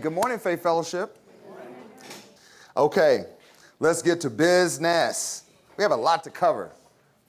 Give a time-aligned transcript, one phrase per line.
[0.00, 1.18] Good morning, Faith Fellowship.
[2.76, 3.24] Okay,
[3.80, 5.42] let's get to business.
[5.76, 6.70] We have a lot to cover.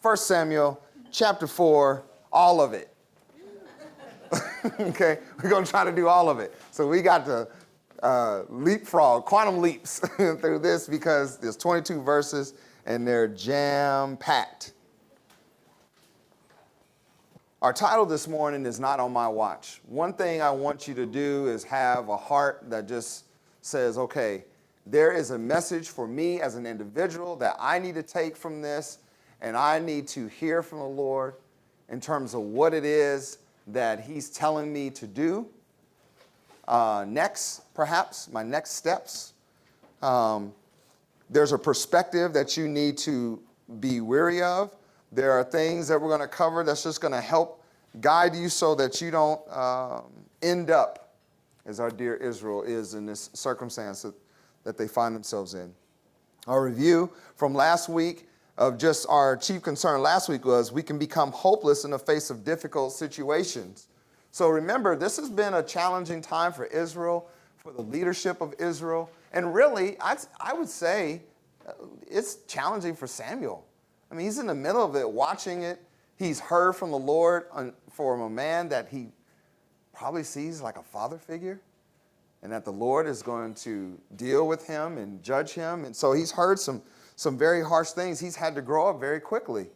[0.01, 0.79] First Samuel
[1.11, 2.93] chapter 4, all of it.
[4.79, 6.53] okay, we're going to try to do all of it.
[6.69, 7.47] So we got to
[8.03, 12.53] uh, leapfrog, quantum leaps through this because there's 22 verses
[12.85, 14.73] and they're jam packed.
[17.61, 19.81] Our title this morning is Not on My Watch.
[19.85, 23.25] One thing I want you to do is have a heart that just
[23.61, 24.45] says, okay,
[24.85, 28.61] there is a message for me as an individual that I need to take from
[28.61, 28.99] this,
[29.41, 31.33] and I need to hear from the Lord
[31.89, 35.45] in terms of what it is that He's telling me to do.
[36.65, 39.33] Uh, next, perhaps, my next steps.
[40.01, 40.53] Um,
[41.29, 43.37] there's a perspective that you need to
[43.81, 44.73] be weary of.
[45.11, 47.63] There are things that we're going to cover that's just going to help
[48.01, 50.03] guide you so that you don't um,
[50.41, 51.15] end up
[51.65, 54.13] as our dear Israel is in this circumstance that,
[54.63, 55.73] that they find themselves in.
[56.47, 60.97] Our review from last week of just our chief concern last week was we can
[60.97, 63.87] become hopeless in the face of difficult situations.
[64.31, 69.09] So remember, this has been a challenging time for Israel, for the leadership of Israel,
[69.31, 71.21] and really, I, I would say
[71.67, 71.73] uh,
[72.07, 73.65] it's challenging for Samuel.
[74.11, 75.81] I mean, he's in the middle of it, watching it.
[76.17, 77.45] He's heard from the Lord
[77.91, 79.09] from a man that he
[79.93, 81.61] probably sees like a father figure,
[82.41, 85.85] and that the Lord is going to deal with him and judge him.
[85.85, 86.81] And so he's heard some,
[87.15, 88.19] some very harsh things.
[88.19, 89.67] He's had to grow up very quickly.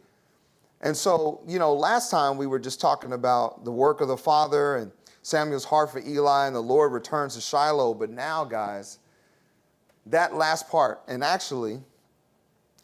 [0.80, 4.16] And so, you know, last time we were just talking about the work of the
[4.16, 7.94] Father and Samuel's heart for Eli, and the Lord returns to Shiloh.
[7.94, 8.98] But now, guys,
[10.06, 11.80] that last part, and actually,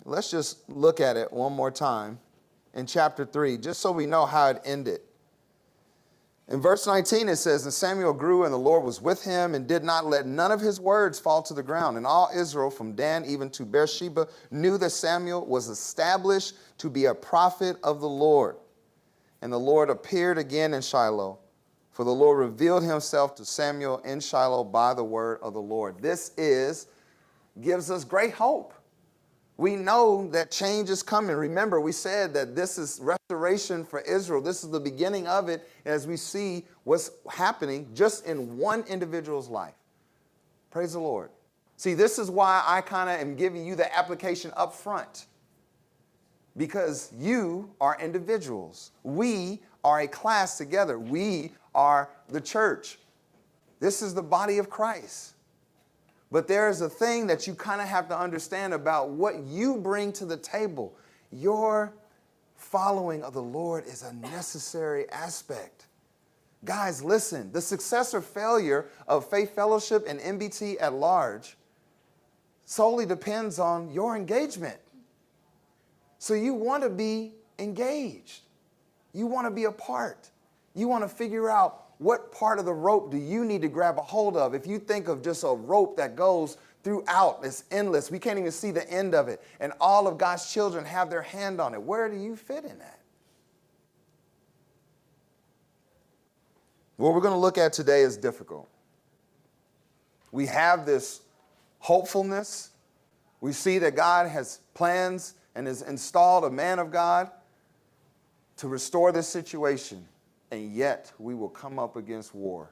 [0.04, 2.18] let's just look at it one more time
[2.74, 5.00] in chapter 3, just so we know how it ended.
[6.48, 9.68] In verse 19, it says, And Samuel grew, and the Lord was with him, and
[9.68, 11.96] did not let none of his words fall to the ground.
[11.96, 17.04] And all Israel, from Dan even to Beersheba, knew that Samuel was established to be
[17.04, 18.56] a prophet of the Lord.
[19.42, 21.38] And the Lord appeared again in Shiloh,
[21.92, 26.02] for the Lord revealed himself to Samuel in Shiloh by the word of the Lord.
[26.02, 26.88] This is,
[27.60, 28.74] gives us great hope
[29.60, 31.36] we know that change is coming.
[31.36, 34.40] Remember, we said that this is restoration for Israel.
[34.40, 39.50] This is the beginning of it as we see what's happening just in one individual's
[39.50, 39.74] life.
[40.70, 41.28] Praise the Lord.
[41.76, 45.26] See, this is why I kind of am giving you the application up front.
[46.56, 48.92] Because you are individuals.
[49.02, 50.98] We are a class together.
[50.98, 52.98] We are the church.
[53.78, 55.34] This is the body of Christ.
[56.30, 59.76] But there is a thing that you kind of have to understand about what you
[59.76, 60.96] bring to the table.
[61.32, 61.92] Your
[62.56, 65.86] following of the Lord is a necessary aspect.
[66.64, 71.56] Guys, listen, the success or failure of Faith Fellowship and MBT at large
[72.64, 74.78] solely depends on your engagement.
[76.18, 78.42] So you want to be engaged.
[79.12, 80.30] You want to be a part.
[80.74, 83.98] You want to figure out what part of the rope do you need to grab
[83.98, 84.54] a hold of?
[84.54, 88.10] If you think of just a rope that goes throughout, it's endless.
[88.10, 89.42] We can't even see the end of it.
[89.60, 91.82] And all of God's children have their hand on it.
[91.82, 93.00] Where do you fit in that?
[96.96, 98.70] What we're going to look at today is difficult.
[100.32, 101.20] We have this
[101.80, 102.70] hopefulness.
[103.42, 107.30] We see that God has plans and has installed a man of God
[108.56, 110.06] to restore this situation
[110.50, 112.70] and yet we will come up against war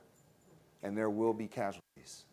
[0.83, 2.25] and there will be casualties.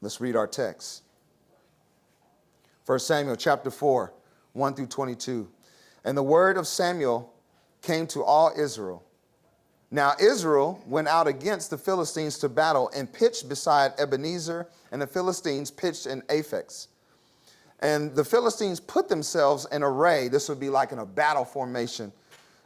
[0.00, 1.02] Let's read our text.
[2.86, 4.12] 1 Samuel chapter 4,
[4.52, 5.48] 1 through 22.
[6.04, 7.32] And the word of Samuel
[7.82, 9.04] came to all Israel.
[9.90, 15.06] Now Israel went out against the Philistines to battle and pitched beside Ebenezer, and the
[15.06, 16.86] Philistines pitched in Aphek.
[17.80, 20.28] And the Philistines put themselves in array.
[20.28, 22.12] This would be like in a battle formation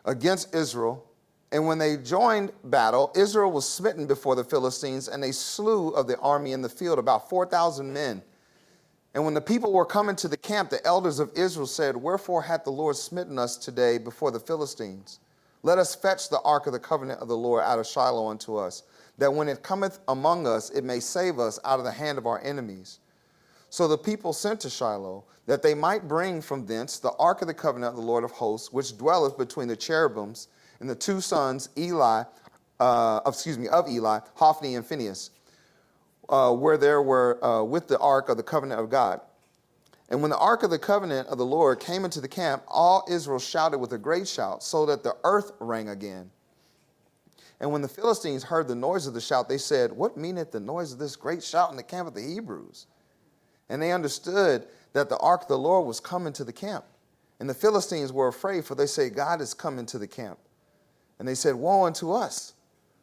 [0.04, 1.04] against Israel.
[1.52, 6.06] And when they joined battle, Israel was smitten before the Philistines, and they slew of
[6.06, 8.22] the army in the field about 4,000 men.
[9.14, 12.42] And when the people were coming to the camp, the elders of Israel said, Wherefore
[12.42, 15.18] hath the Lord smitten us today before the Philistines?
[15.62, 18.56] Let us fetch the ark of the covenant of the Lord out of Shiloh unto
[18.56, 18.84] us,
[19.18, 22.26] that when it cometh among us, it may save us out of the hand of
[22.26, 23.00] our enemies.
[23.70, 27.48] So the people sent to Shiloh, that they might bring from thence the ark of
[27.48, 30.48] the covenant of the Lord of hosts, which dwelleth between the cherubims,
[30.80, 32.24] and the two sons, Eli,
[32.80, 35.30] uh, excuse me, of Eli, Hophni and Phinehas,
[36.28, 39.20] uh, where there were uh, with the ark of the covenant of God.
[40.08, 43.04] And when the ark of the covenant of the Lord came into the camp, all
[43.08, 46.30] Israel shouted with a great shout, so that the earth rang again.
[47.60, 50.60] And when the Philistines heard the noise of the shout, they said, What meaneth the
[50.60, 52.86] noise of this great shout in the camp of the Hebrews?
[53.70, 56.84] And they understood that the ark of the Lord was coming to the camp.
[57.38, 60.38] And the Philistines were afraid, for they said, God is coming to the camp.
[61.18, 62.52] And they said, Woe unto us,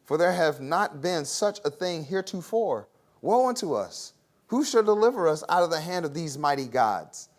[0.04, 2.88] for there have not been such a thing heretofore.
[3.22, 4.14] Woe unto us!
[4.48, 7.30] Who shall deliver us out of the hand of these mighty gods?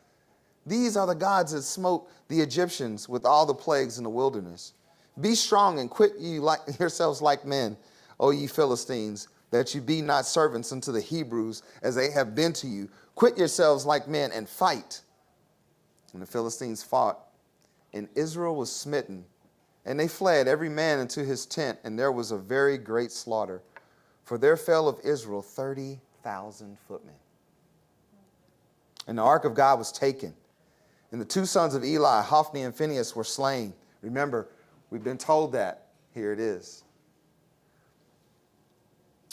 [0.66, 4.75] These are the gods that smote the Egyptians with all the plagues in the wilderness.
[5.20, 7.76] Be strong and quit ye like yourselves like men,
[8.20, 12.52] O ye Philistines, that you be not servants unto the Hebrews as they have been
[12.54, 12.88] to you.
[13.14, 15.00] Quit yourselves like men and fight.
[16.12, 17.18] And the Philistines fought,
[17.92, 19.24] and Israel was smitten.
[19.84, 23.62] And they fled, every man into his tent, and there was a very great slaughter.
[24.24, 27.14] For there fell of Israel 30,000 footmen.
[29.06, 30.34] And the ark of God was taken.
[31.10, 33.72] And the two sons of Eli, Hophni and Phinehas, were slain.
[34.02, 34.48] Remember,
[34.90, 35.86] we've been told that.
[36.12, 36.84] Here it is.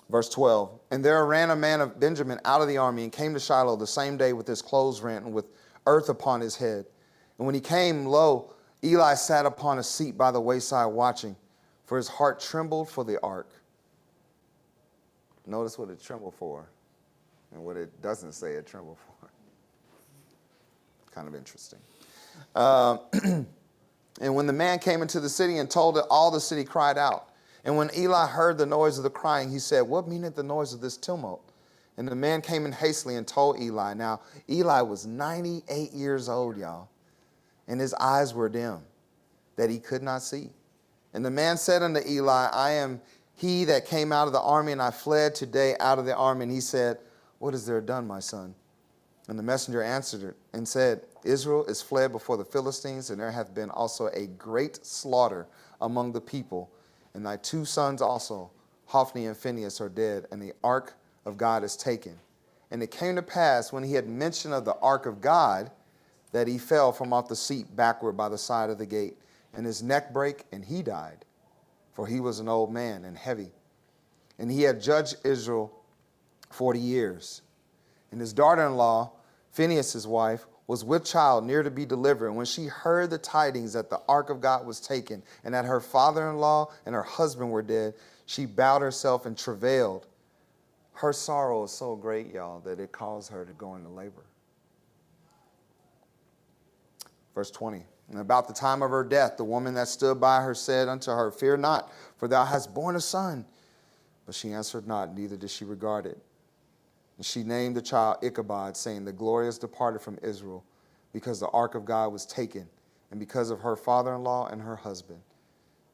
[0.09, 3.33] Verse 12 And there ran a man of Benjamin out of the army and came
[3.33, 5.45] to Shiloh the same day with his clothes rent and with
[5.87, 6.85] earth upon his head.
[7.37, 8.53] And when he came, lo,
[8.83, 11.35] Eli sat upon a seat by the wayside watching,
[11.85, 13.49] for his heart trembled for the ark.
[15.47, 16.67] Notice what it trembled for
[17.51, 19.29] and what it doesn't say it trembled for.
[21.11, 21.79] kind of interesting.
[22.55, 22.97] Uh,
[24.21, 26.97] and when the man came into the city and told it, all the city cried
[26.97, 27.29] out.
[27.65, 30.73] And when Eli heard the noise of the crying, he said, What meaneth the noise
[30.73, 31.51] of this tumult?
[31.97, 33.93] And the man came in hastily and told Eli.
[33.95, 36.89] Now, Eli was 98 years old, y'all,
[37.67, 38.79] and his eyes were dim,
[39.55, 40.49] that he could not see.
[41.13, 43.01] And the man said unto Eli, I am
[43.33, 46.43] he that came out of the army, and I fled today out of the army.
[46.43, 46.99] And he said,
[47.39, 48.53] What is there done, my son?
[49.27, 53.55] And the messenger answered and said, Israel is fled before the Philistines, and there hath
[53.55, 55.47] been also a great slaughter
[55.81, 56.69] among the people.
[57.15, 58.51] And thy two sons also,
[58.87, 60.95] Hophni and Phinehas, are dead, and the ark
[61.25, 62.19] of God is taken.
[62.69, 65.71] And it came to pass when he had mention of the ark of God
[66.33, 69.17] that he fell from off the seat backward by the side of the gate,
[69.53, 71.23] and his neck brake, and he died,
[71.93, 73.53] for he was an old man and heavy.
[74.37, 75.71] And he had judged Israel
[76.49, 77.41] forty years.
[78.11, 79.13] And his daughter in law,
[79.51, 82.27] Phinehas' wife, was with child near to be delivered.
[82.27, 85.65] And when she heard the tidings that the ark of God was taken, and that
[85.65, 87.93] her father in law and her husband were dead,
[88.25, 90.07] she bowed herself and travailed.
[90.93, 94.25] Her sorrow is so great, y'all, that it caused her to go into labor.
[97.35, 97.85] Verse 20.
[98.09, 101.11] And about the time of her death, the woman that stood by her said unto
[101.11, 103.45] her, Fear not, for thou hast borne a son.
[104.25, 106.17] But she answered not, neither did she regard it.
[107.17, 110.63] And she named the child Ichabod, saying, The glory is departed from Israel,
[111.13, 112.67] because the ark of God was taken,
[113.11, 115.19] and because of her father in law and her husband.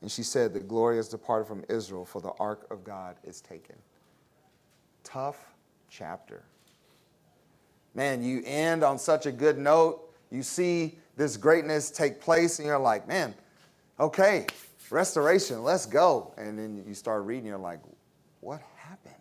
[0.01, 3.41] And she said, The glory is departed from Israel, for the ark of God is
[3.41, 3.75] taken.
[5.03, 5.37] Tough
[5.89, 6.43] chapter.
[7.93, 10.01] Man, you end on such a good note.
[10.31, 13.35] You see this greatness take place, and you're like, man,
[13.99, 14.47] okay,
[14.89, 16.33] restoration, let's go.
[16.37, 17.79] And then you start reading, you're like,
[18.39, 19.13] what happened?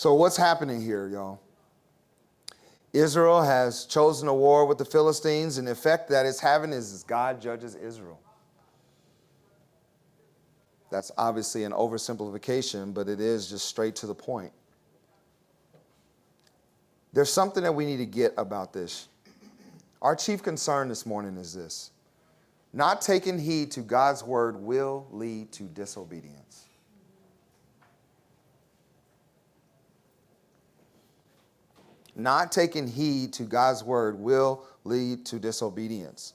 [0.00, 1.42] So, what's happening here, y'all?
[2.94, 7.04] Israel has chosen a war with the Philistines, and the effect that it's having is
[7.06, 8.18] God judges Israel.
[10.90, 14.52] That's obviously an oversimplification, but it is just straight to the point.
[17.12, 19.06] There's something that we need to get about this.
[20.00, 21.90] Our chief concern this morning is this
[22.72, 26.69] not taking heed to God's word will lead to disobedience.
[32.16, 36.34] Not taking heed to God's word will lead to disobedience.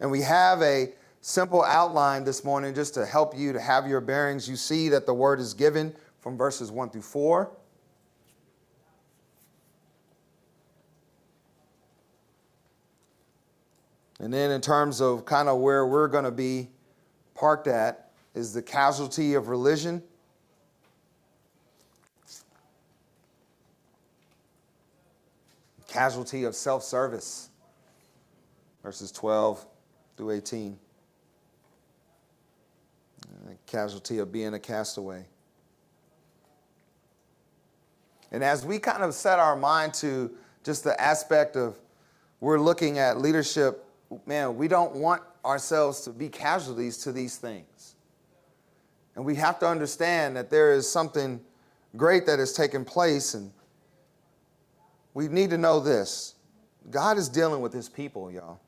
[0.00, 4.00] And we have a simple outline this morning just to help you to have your
[4.00, 4.48] bearings.
[4.48, 7.50] You see that the word is given from verses 1 through 4.
[14.18, 16.68] And then, in terms of kind of where we're going to be
[17.34, 20.02] parked at, is the casualty of religion
[25.96, 27.48] casualty of self service.
[28.82, 29.66] Verses 12
[30.16, 30.78] through 18.
[33.24, 35.24] Uh, casualty of being a castaway.
[38.30, 40.30] And as we kind of set our mind to
[40.64, 41.78] just the aspect of
[42.40, 43.82] we're looking at leadership,
[44.26, 47.94] man, we don't want ourselves to be casualties to these things.
[49.14, 51.40] And we have to understand that there is something
[51.96, 53.50] great that has taken place and
[55.16, 56.34] we need to know this
[56.90, 58.60] God is dealing with his people, y'all.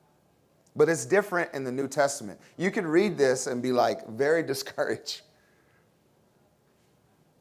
[0.75, 2.41] But it's different in the New Testament.
[2.57, 5.21] You can read this and be like very discouraged.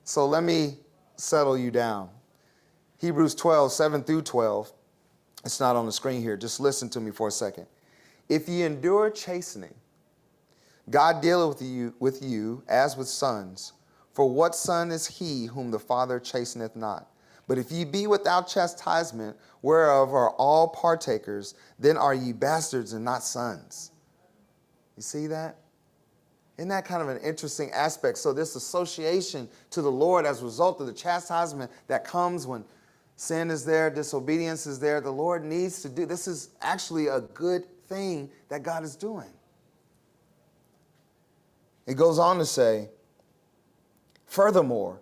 [0.03, 0.75] So let me
[1.15, 2.09] settle you down.
[2.99, 4.73] Hebrews 12, 7 through 12.
[5.45, 6.35] It's not on the screen here.
[6.35, 7.67] Just listen to me for a second.
[8.27, 9.73] If ye endure chastening,
[10.89, 13.71] God dealeth with you, with you as with sons.
[14.13, 17.07] For what son is he whom the Father chasteneth not?
[17.47, 23.05] But if ye be without chastisement, whereof are all partakers, then are ye bastards and
[23.05, 23.91] not sons.
[24.97, 25.57] You see that?
[26.57, 28.17] Isn't that kind of an interesting aspect?
[28.17, 32.65] So, this association to the Lord as a result of the chastisement that comes when
[33.15, 37.21] sin is there, disobedience is there, the Lord needs to do this is actually a
[37.21, 39.29] good thing that God is doing.
[41.85, 42.89] It goes on to say,
[44.25, 44.99] Furthermore,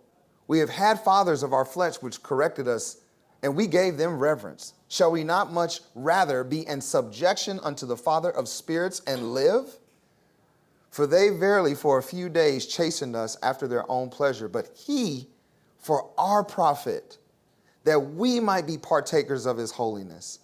[0.48, 2.98] we have had fathers of our flesh which corrected us,
[3.42, 4.74] and we gave them reverence.
[4.88, 9.78] Shall we not much rather be in subjection unto the Father of spirits and live?
[10.92, 15.28] For they verily for a few days chastened us after their own pleasure, but he
[15.86, 17.20] for our profit,
[17.84, 20.40] that we might be partakers of his holiness.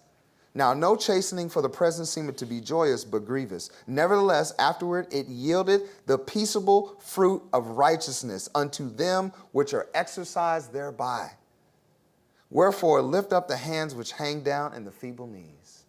[0.54, 3.70] Now, no chastening for the present seemed to be joyous, but grievous.
[3.86, 11.30] Nevertheless, afterward it yielded the peaceable fruit of righteousness unto them which are exercised thereby.
[12.50, 15.84] Wherefore, lift up the hands which hang down and the feeble knees.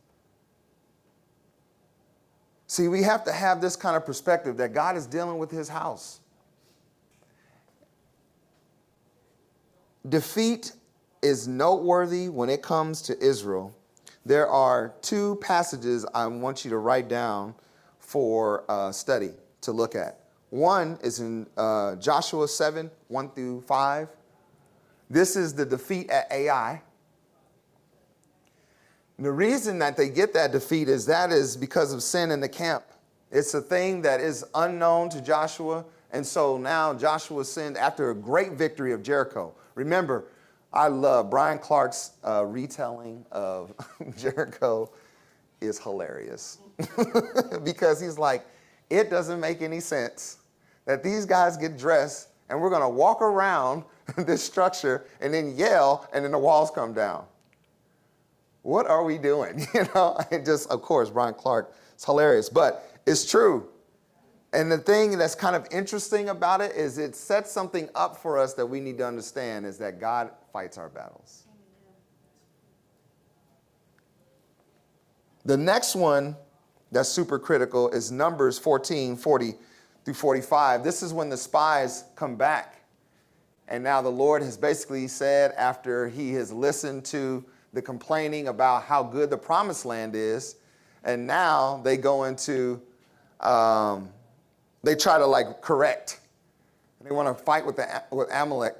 [2.67, 5.67] See, we have to have this kind of perspective that God is dealing with his
[5.67, 6.22] house.
[10.08, 10.72] Defeat
[11.22, 13.75] is noteworthy when it comes to Israel
[14.25, 17.55] there are two passages I want you to write down
[17.99, 20.19] for uh, study to look at.
[20.49, 24.07] One is in uh, Joshua 7 1 through 5.
[25.09, 26.81] This is the defeat at Ai.
[29.17, 32.39] And the reason that they get that defeat is that is because of sin in
[32.39, 32.83] the camp.
[33.31, 35.85] It's a thing that is unknown to Joshua.
[36.11, 39.53] And so now Joshua sinned after a great victory of Jericho.
[39.75, 40.25] Remember,
[40.73, 43.73] I love Brian Clark's uh, retelling of
[44.17, 44.91] Jericho
[45.61, 46.57] is hilarious
[47.63, 48.45] because he's like,
[48.89, 50.37] it doesn't make any sense
[50.85, 53.83] that these guys get dressed and we're going to walk around
[54.17, 57.25] this structure and then yell and then the walls come down.
[58.63, 59.65] What are we doing?
[59.73, 63.67] You know, it just, of course, Brian Clark, it's hilarious, but it's true.
[64.53, 68.37] And the thing that's kind of interesting about it is it sets something up for
[68.37, 71.48] us that we need to understand is that God fights our battles.
[75.45, 76.38] The next one
[76.91, 79.55] that's super critical is Numbers 14 40
[80.05, 80.83] through 45.
[80.83, 82.81] This is when the spies come back.
[83.67, 88.83] And now the Lord has basically said, after he has listened to the complaining about
[88.83, 90.57] how good the promised land is,
[91.03, 92.81] and now they go into,
[93.39, 94.10] um,
[94.83, 96.19] they try to like correct.
[97.01, 98.75] They want to fight with, the, with Amalek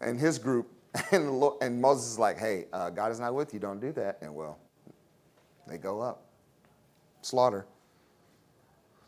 [0.00, 0.68] and his group.
[1.12, 3.60] And, and Moses is like, hey, uh, God is not with you.
[3.60, 4.18] Don't do that.
[4.20, 4.58] And well,
[5.66, 6.24] they go up.
[7.22, 7.66] Slaughter.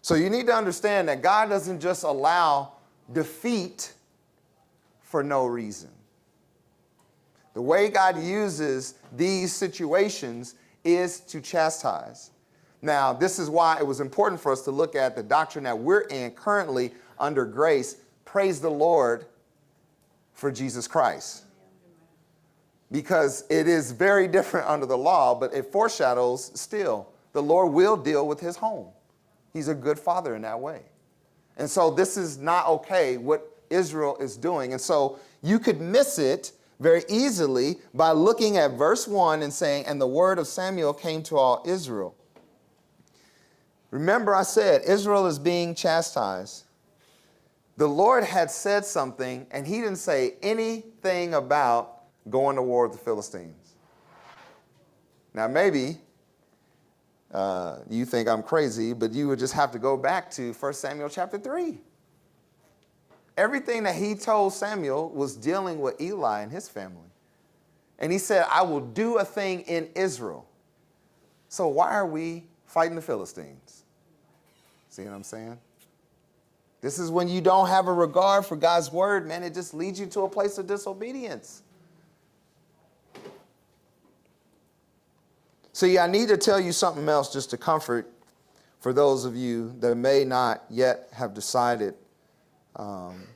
[0.03, 2.73] So you need to understand that God doesn't just allow
[3.13, 3.93] defeat
[5.01, 5.91] for no reason.
[7.55, 12.31] The way God uses these situations is to chastise.
[12.83, 15.79] Now, this is why it was important for us to look at the doctrine that
[15.79, 17.97] we're in currently under grace.
[18.25, 19.27] Praise the Lord
[20.35, 21.44] for Jesus Christ
[22.95, 27.97] because it is very different under the law, but it foreshadows still the Lord will
[27.97, 28.87] deal with his home.
[29.53, 30.83] He's a good father in that way.
[31.57, 34.75] And so this is not okay what Israel is doing.
[34.75, 39.87] And so you could miss it very easily by looking at verse 1 and saying,
[39.87, 42.15] And the word of Samuel came to all Israel.
[43.91, 46.63] Remember, I said Israel is being chastised.
[47.77, 51.94] The Lord had said something, and he didn't say anything about
[52.31, 53.75] going to war with the Philistines.
[55.35, 55.99] Now, maybe
[57.33, 60.73] uh, you think I'm crazy, but you would just have to go back to 1
[60.75, 61.79] Samuel chapter 3.
[63.37, 67.09] Everything that he told Samuel was dealing with Eli and his family.
[67.99, 70.47] And he said, I will do a thing in Israel.
[71.49, 73.85] So why are we fighting the Philistines?
[74.89, 75.59] See what I'm saying?
[76.81, 79.43] This is when you don't have a regard for God's word, man.
[79.43, 81.64] It just leads you to a place of disobedience.
[85.75, 88.09] See, I need to tell you something else just to comfort
[88.79, 91.95] for those of you that may not yet have decided
[92.77, 93.27] um,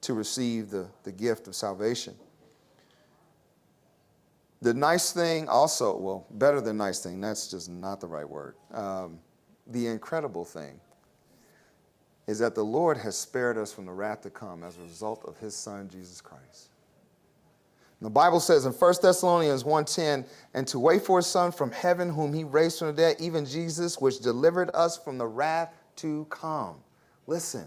[0.00, 2.16] to receive the, the gift of salvation.
[4.60, 8.56] The nice thing, also, well, better than nice thing, that's just not the right word.
[8.72, 9.20] Um,
[9.68, 10.80] the incredible thing
[12.26, 15.24] is that the Lord has spared us from the wrath to come as a result
[15.26, 16.70] of his son, Jesus Christ.
[18.04, 22.10] The Bible says in 1 Thessalonians 1:10, and to wait for his son from heaven,
[22.10, 26.26] whom he raised from the dead, even Jesus, which delivered us from the wrath to
[26.28, 26.76] come.
[27.26, 27.66] Listen,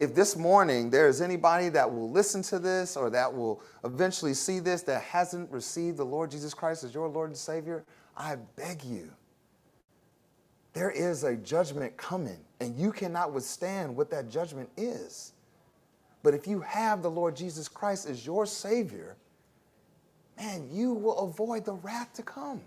[0.00, 4.32] if this morning there is anybody that will listen to this or that will eventually
[4.32, 7.84] see this that hasn't received the Lord Jesus Christ as your Lord and Savior,
[8.16, 9.12] I beg you,
[10.72, 15.34] there is a judgment coming, and you cannot withstand what that judgment is.
[16.22, 19.18] But if you have the Lord Jesus Christ as your Savior,
[20.36, 22.60] man, you will avoid the wrath to come.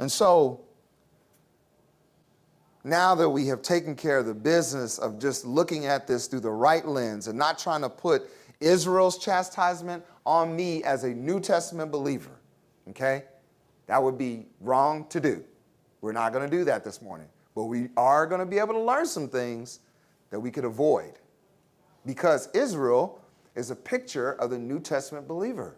[0.00, 0.60] And so,
[2.84, 6.40] now that we have taken care of the business of just looking at this through
[6.40, 11.40] the right lens and not trying to put Israel's chastisement on me as a New
[11.40, 12.30] Testament believer,
[12.88, 13.24] okay?
[13.86, 15.44] That would be wrong to do.
[16.00, 17.26] We're not going to do that this morning.
[17.54, 19.80] But we are going to be able to learn some things
[20.30, 21.14] that we could avoid.
[22.08, 23.20] Because Israel
[23.54, 25.76] is a picture of the New Testament believer.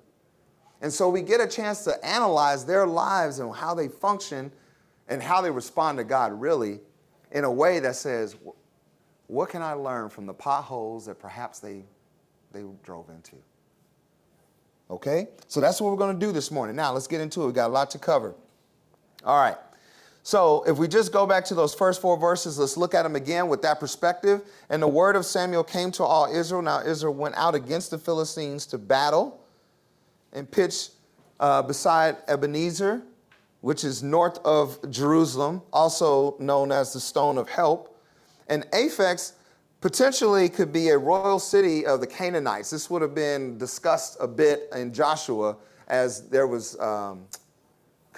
[0.80, 4.52] And so we get a chance to analyze their lives and how they function
[5.08, 6.78] and how they respond to God, really,
[7.32, 8.36] in a way that says,
[9.26, 11.82] what can I learn from the potholes that perhaps they,
[12.52, 13.34] they drove into?
[14.88, 15.26] Okay?
[15.48, 16.76] So that's what we're going to do this morning.
[16.76, 17.46] Now, let's get into it.
[17.46, 18.36] We've got a lot to cover.
[19.24, 19.56] All right.
[20.30, 23.16] So, if we just go back to those first four verses, let's look at them
[23.16, 24.42] again with that perspective.
[24.68, 26.62] And the word of Samuel came to all Israel.
[26.62, 29.40] Now, Israel went out against the Philistines to battle
[30.32, 30.92] and pitched
[31.40, 33.02] uh, beside Ebenezer,
[33.60, 38.00] which is north of Jerusalem, also known as the Stone of Help.
[38.46, 39.32] And Aphek
[39.80, 42.70] potentially could be a royal city of the Canaanites.
[42.70, 45.56] This would have been discussed a bit in Joshua
[45.88, 46.78] as there was,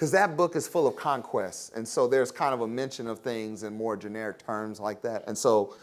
[0.03, 1.71] because that book is full of conquests.
[1.77, 5.23] And so there's kind of a mention of things in more generic terms like that.
[5.27, 5.75] And so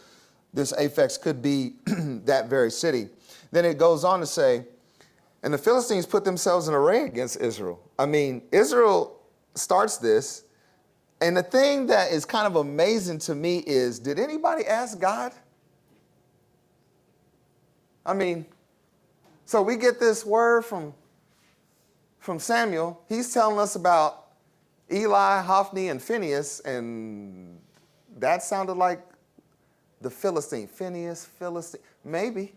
[0.53, 3.09] this Aphek could be that very city.
[3.49, 4.63] Then it goes on to say,
[5.41, 7.81] and the Philistines put themselves in array against Israel.
[7.97, 9.19] I mean, Israel
[9.55, 10.43] starts this.
[11.19, 15.31] And the thing that is kind of amazing to me is did anybody ask God?
[18.05, 18.45] I mean,
[19.47, 20.93] so we get this word from,
[22.19, 23.03] from Samuel.
[23.09, 24.20] He's telling us about
[24.91, 27.59] Eli, Hophni, and Phinehas, and
[28.17, 29.01] that sounded like
[30.01, 30.67] the Philistine.
[30.67, 32.53] Phinehas, Philistine, maybe.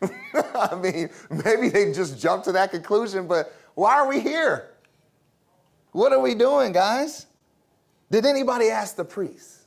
[0.02, 1.10] I mean,
[1.44, 4.70] maybe they just jumped to that conclusion, but why are we here?
[5.92, 7.26] What are we doing, guys?
[8.10, 9.62] Did anybody ask the priest?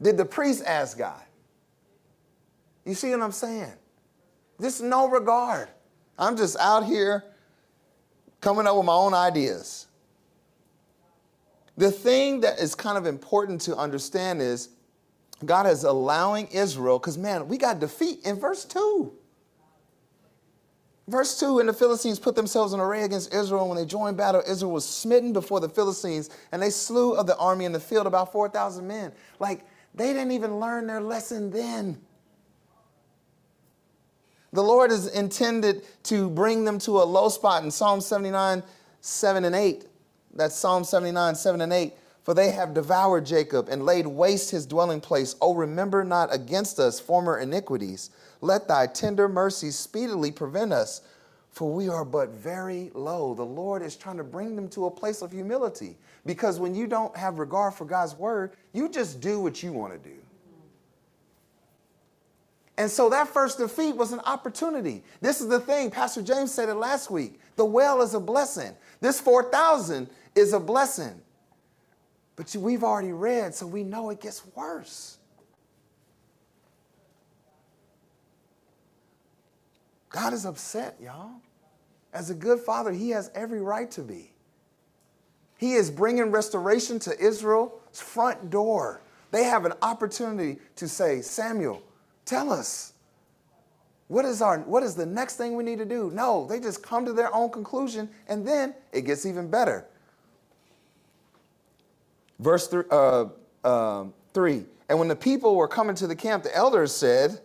[0.00, 1.22] Did the priest ask God?
[2.84, 3.72] You see what I'm saying?
[4.60, 5.68] Just no regard.
[6.18, 7.24] I'm just out here
[8.40, 9.86] coming up with my own ideas.
[11.76, 14.70] The thing that is kind of important to understand is
[15.44, 19.12] God is allowing Israel, because man, we got defeat in verse 2.
[21.06, 23.68] Verse 2 And the Philistines put themselves in array against Israel.
[23.68, 27.36] When they joined battle, Israel was smitten before the Philistines, and they slew of the
[27.38, 29.12] army in the field about 4,000 men.
[29.38, 31.98] Like, they didn't even learn their lesson then.
[34.52, 38.62] The Lord is intended to bring them to a low spot in Psalm 79,
[39.00, 39.84] 7 and 8.
[40.34, 41.92] That's Psalm 79, 7 and 8.
[42.24, 45.34] For they have devoured Jacob and laid waste his dwelling place.
[45.40, 48.10] Oh, remember not against us former iniquities.
[48.40, 51.00] Let thy tender mercies speedily prevent us,
[51.50, 53.34] for we are but very low.
[53.34, 55.96] The Lord is trying to bring them to a place of humility.
[56.26, 59.94] Because when you don't have regard for God's word, you just do what you want
[59.94, 60.16] to do.
[62.78, 65.02] And so that first defeat was an opportunity.
[65.20, 67.40] This is the thing, Pastor James said it last week.
[67.56, 68.72] The well is a blessing.
[69.00, 71.20] This 4,000 is a blessing.
[72.36, 75.18] But we've already read, so we know it gets worse.
[80.08, 81.32] God is upset, y'all.
[82.12, 84.30] As a good father, he has every right to be.
[85.56, 89.02] He is bringing restoration to Israel's front door.
[89.32, 91.82] They have an opportunity to say, Samuel,
[92.28, 92.92] Tell us.
[94.08, 96.10] What is, our, what is the next thing we need to do?
[96.12, 99.86] No, they just come to their own conclusion, and then it gets even better.
[102.38, 103.28] Verse uh,
[103.64, 107.40] uh, 3 And when the people were coming to the camp, the elders said,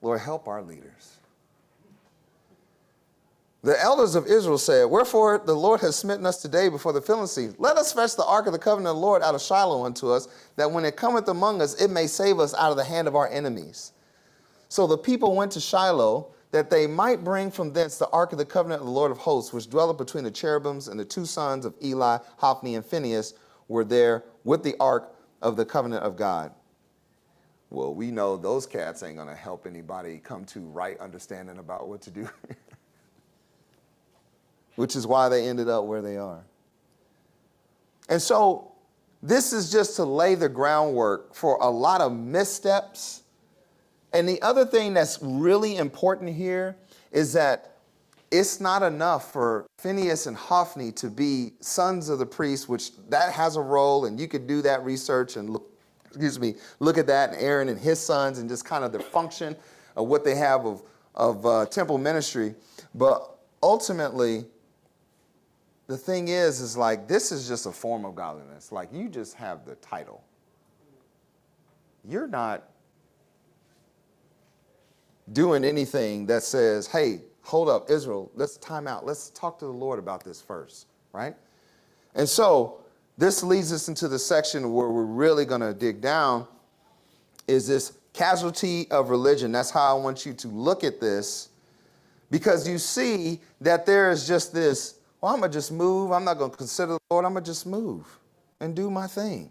[0.00, 1.15] Lord, help our leaders.
[3.66, 7.56] The elders of Israel said, Wherefore the Lord has smitten us today before the Philistines.
[7.58, 10.08] Let us fetch the ark of the covenant of the Lord out of Shiloh unto
[10.08, 13.08] us, that when it cometh among us, it may save us out of the hand
[13.08, 13.90] of our enemies.
[14.68, 18.38] So the people went to Shiloh that they might bring from thence the ark of
[18.38, 21.26] the covenant of the Lord of hosts, which dwelleth between the cherubims, and the two
[21.26, 23.34] sons of Eli, Hophni, and Phinehas
[23.66, 26.52] were there with the ark of the covenant of God.
[27.70, 32.00] Well, we know those cats ain't to help anybody come to right understanding about what
[32.02, 32.28] to do,
[34.76, 36.44] which is why they ended up where they are.
[38.08, 38.72] And so,
[39.22, 43.22] this is just to lay the groundwork for a lot of missteps
[44.16, 46.74] and the other thing that's really important here
[47.12, 47.76] is that
[48.30, 53.32] it's not enough for Phinehas and Hophni to be sons of the priest, which that
[53.32, 55.70] has a role, and you could do that research and look,
[56.06, 59.00] excuse me, look at that, and Aaron and his sons, and just kind of the
[59.00, 59.54] function
[59.96, 60.82] of what they have of,
[61.14, 62.54] of uh, temple ministry.
[62.94, 64.46] But ultimately,
[65.86, 68.72] the thing is, is like this is just a form of godliness.
[68.72, 70.22] Like you just have the title.
[72.04, 72.64] You're not
[75.32, 79.04] doing anything that says, hey, hold up, Israel, let's time out.
[79.04, 81.34] Let's talk to the Lord about this first, right?
[82.14, 82.80] And so
[83.18, 86.46] this leads us into the section where we're really going to dig down
[87.48, 89.52] is this casualty of religion.
[89.52, 91.50] That's how I want you to look at this
[92.30, 96.12] because you see that there is just this, well, I'm going to just move.
[96.12, 97.24] I'm not going to consider the Lord.
[97.24, 98.06] I'm going to just move
[98.60, 99.50] and do my thing.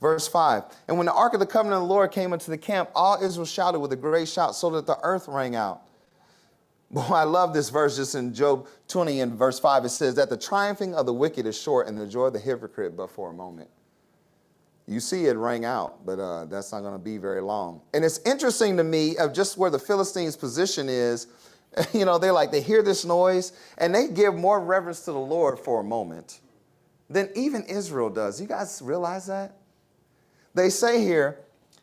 [0.00, 2.58] Verse 5 And when the ark of the covenant of the Lord came into the
[2.58, 5.82] camp, all Israel shouted with a great shout so that the earth rang out.
[6.90, 9.84] Boy, I love this verse just in Job 20 and verse 5.
[9.84, 12.40] It says that the triumphing of the wicked is short and the joy of the
[12.40, 13.70] hypocrite but for a moment.
[14.88, 17.80] You see it rang out, but uh, that's not going to be very long.
[17.94, 21.28] And it's interesting to me of just where the Philistines' position is.
[21.92, 25.18] You know, they're like, they hear this noise and they give more reverence to the
[25.18, 26.40] Lord for a moment
[27.08, 28.40] than even Israel does.
[28.40, 29.56] You guys realize that?
[30.54, 31.38] They say here,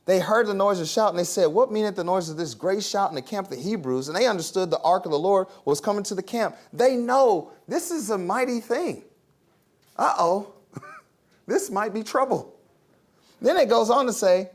[0.06, 2.54] they heard the noise of shout and they said, What meaneth the noise of this
[2.54, 4.08] great shout in the camp of the Hebrews?
[4.08, 6.56] And they understood the ark of the Lord was coming to the camp.
[6.72, 9.04] They know this is a mighty thing.
[9.98, 10.54] Uh oh,
[11.46, 12.56] this might be trouble.
[13.42, 14.50] Then it goes on to say,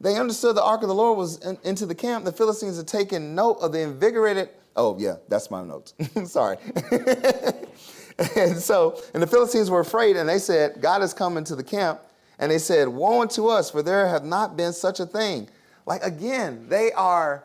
[0.00, 2.24] they understood the ark of the Lord was in, into the camp.
[2.24, 4.50] The Philistines had taken note of the invigorated.
[4.76, 5.94] Oh, yeah, that's my notes.
[6.24, 6.56] Sorry.
[8.36, 11.64] and so, and the Philistines were afraid and they said, God is coming to the
[11.64, 12.00] camp.
[12.38, 15.48] And they said, Woe unto us, for there have not been such a thing.
[15.86, 17.42] Like again, they are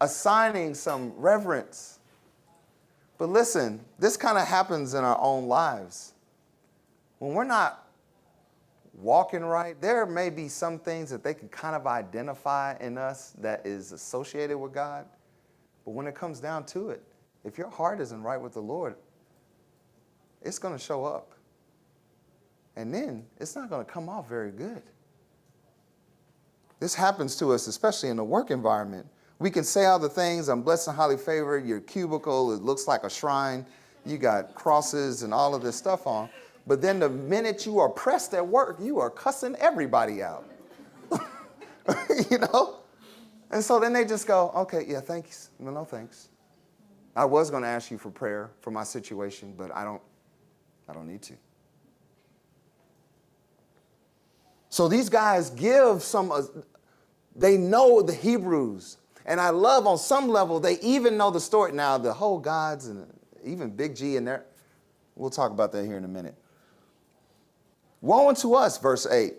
[0.00, 1.98] assigning some reverence.
[3.18, 6.14] But listen, this kind of happens in our own lives.
[7.18, 7.87] When we're not
[9.00, 13.34] walking right, there may be some things that they can kind of identify in us
[13.38, 15.06] that is associated with God.
[15.84, 17.02] But when it comes down to it,
[17.44, 18.96] if your heart isn't right with the Lord,
[20.42, 21.32] it's going to show up.
[22.76, 24.82] And then it's not going to come off very good.
[26.80, 29.06] This happens to us, especially in the work environment.
[29.40, 32.86] We can say all the things, I'm blessed and highly favored, your cubicle, it looks
[32.86, 33.64] like a shrine,
[34.04, 36.28] you got crosses and all of this stuff on.
[36.68, 40.44] But then the minute you are pressed at work, you are cussing everybody out.
[42.30, 42.80] you know?
[43.50, 45.48] And so then they just go, okay, yeah, thanks.
[45.58, 46.28] No, no thanks.
[47.16, 50.02] I was going to ask you for prayer for my situation, but I don't
[50.88, 51.34] I don't need to.
[54.70, 56.42] So these guys give some, uh,
[57.36, 58.98] they know the Hebrews.
[59.26, 61.72] And I love on some level, they even know the story.
[61.72, 63.06] Now, the whole gods and
[63.44, 64.46] even Big G in there,
[65.16, 66.34] we'll talk about that here in a minute.
[68.00, 69.34] Woe unto us, verse 8.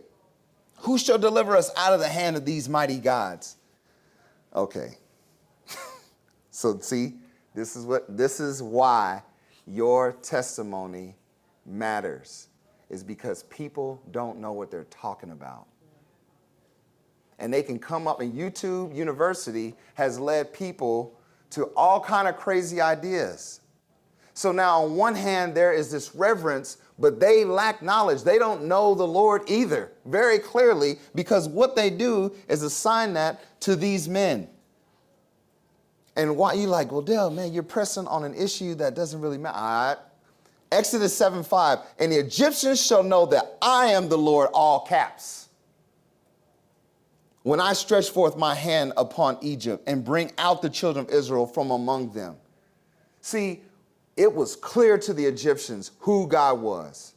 [0.79, 3.57] Who shall deliver us out of the hand of these mighty gods?
[4.55, 4.97] Okay.
[6.51, 7.15] so see,
[7.53, 9.23] this is what this is why
[9.67, 11.15] your testimony
[11.65, 12.47] matters
[12.89, 15.67] is because people don't know what they're talking about.
[17.37, 21.19] And they can come up and YouTube University has led people
[21.51, 23.61] to all kind of crazy ideas.
[24.33, 28.23] So now on one hand there is this reverence, but they lack knowledge.
[28.23, 33.59] They don't know the Lord either, very clearly, because what they do is assign that
[33.61, 34.49] to these men.
[36.15, 39.37] And why you like, well, Dale, man, you're pressing on an issue that doesn't really
[39.37, 40.01] matter.
[40.71, 45.47] Exodus 7 5, and the Egyptians shall know that I am the Lord, all caps.
[47.43, 51.47] When I stretch forth my hand upon Egypt and bring out the children of Israel
[51.47, 52.35] from among them.
[53.21, 53.61] See,
[54.19, 57.13] it was clear to the Egyptians who God was.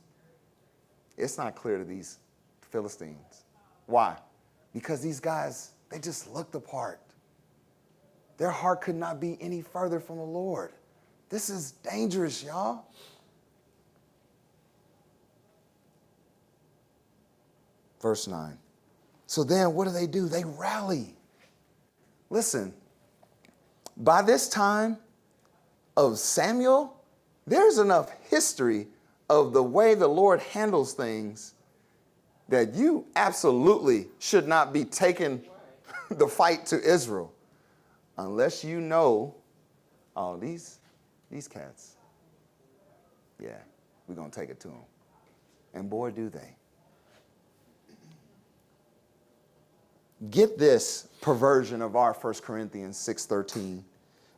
[1.18, 2.18] It's not clear to these
[2.70, 3.42] Philistines.
[3.86, 4.16] Why?
[4.72, 7.00] Because these guys, they just looked the part.
[8.36, 10.70] Their heart could not be any further from the Lord.
[11.28, 12.84] This is dangerous, y'all.
[18.00, 18.56] Verse 9.
[19.26, 20.28] So then what do they do?
[20.28, 21.16] They rally.
[22.30, 22.72] listen,
[23.96, 24.98] by this time
[25.96, 26.96] of Samuel,
[27.46, 28.88] there's enough history
[29.28, 31.54] of the way the Lord handles things
[32.48, 35.42] that you absolutely should not be taking
[36.10, 37.32] the fight to Israel
[38.18, 39.34] unless you know
[40.14, 40.78] all these
[41.30, 41.96] these cats.
[43.42, 43.56] Yeah,
[44.06, 44.84] we're going to take it to them.
[45.74, 46.54] And boy, do they.
[50.30, 53.82] Get this perversion of our 1 Corinthians 6:13.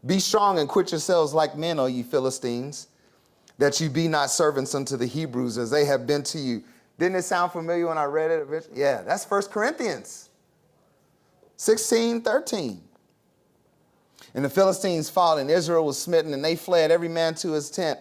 [0.06, 2.88] Be strong and quit yourselves like men, O ye Philistines,
[3.58, 6.62] that you be not servants unto the Hebrews as they have been to you.
[6.98, 8.68] Didn't it sound familiar when I read it?
[8.74, 10.30] Yeah, that's 1 Corinthians
[11.56, 12.80] 16, 13.
[14.34, 17.70] And the Philistines fought, and Israel was smitten, and they fled every man to his
[17.70, 17.98] tent.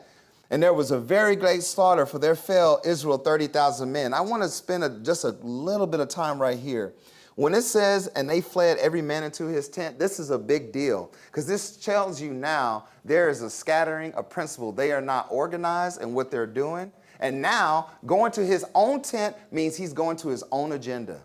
[0.49, 4.13] And there was a very great slaughter, for there fell Israel 30,000 men.
[4.13, 6.93] I want to spend a, just a little bit of time right here.
[7.35, 10.71] When it says, and they fled every man into his tent, this is a big
[10.71, 14.71] deal because this tells you now there is a scattering, a principle.
[14.71, 16.91] They are not organized in what they're doing.
[17.19, 21.21] And now going to his own tent means he's going to his own agenda.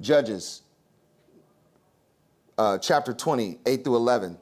[0.00, 0.62] Judges
[2.58, 4.38] uh, chapter 20, 8 through 11